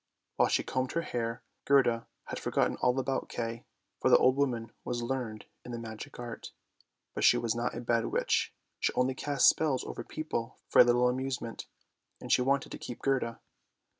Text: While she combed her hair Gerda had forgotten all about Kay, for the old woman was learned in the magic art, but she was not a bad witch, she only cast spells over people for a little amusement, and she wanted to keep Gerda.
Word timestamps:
While 0.37 0.49
she 0.49 0.63
combed 0.63 0.93
her 0.93 1.03
hair 1.03 1.43
Gerda 1.63 2.07
had 2.23 2.39
forgotten 2.39 2.75
all 2.77 2.97
about 2.99 3.29
Kay, 3.29 3.65
for 3.99 4.09
the 4.09 4.17
old 4.17 4.35
woman 4.35 4.71
was 4.83 5.03
learned 5.03 5.45
in 5.63 5.71
the 5.71 5.77
magic 5.77 6.17
art, 6.17 6.53
but 7.13 7.23
she 7.23 7.37
was 7.37 7.53
not 7.53 7.75
a 7.75 7.81
bad 7.81 8.05
witch, 8.07 8.51
she 8.79 8.91
only 8.95 9.13
cast 9.13 9.47
spells 9.47 9.83
over 9.83 10.03
people 10.03 10.57
for 10.69 10.79
a 10.79 10.83
little 10.83 11.07
amusement, 11.07 11.67
and 12.19 12.31
she 12.31 12.41
wanted 12.41 12.71
to 12.71 12.79
keep 12.79 13.03
Gerda. 13.03 13.41